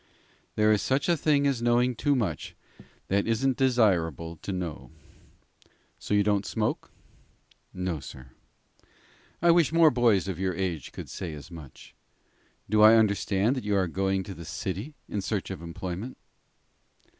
"There 0.55 0.71
is 0.71 0.81
such 0.81 1.07
a 1.07 1.15
thing 1.15 1.45
as 1.45 1.61
knowing 1.61 1.95
too 1.95 2.15
much 2.15 2.55
that 3.07 3.27
isn't 3.27 3.55
desirable 3.55 4.35
to 4.37 4.51
know. 4.51 4.89
So 5.99 6.15
you 6.15 6.23
don't 6.23 6.43
smoke?" 6.43 6.89
"No, 7.71 7.99
sir." 7.99 8.31
"I 9.43 9.51
wish 9.51 9.71
more 9.71 9.91
boys 9.91 10.27
of 10.27 10.39
your 10.39 10.55
age 10.55 10.91
could 10.91 11.07
say 11.07 11.35
as 11.35 11.51
much. 11.51 11.93
Do 12.67 12.81
I 12.81 12.95
understand 12.95 13.55
that 13.55 13.63
you 13.63 13.75
are 13.75 13.85
going 13.87 14.23
to 14.23 14.33
the 14.33 14.43
city 14.43 14.95
in 15.07 15.21
search 15.21 15.51
of 15.51 15.61
employment?" 15.61 16.17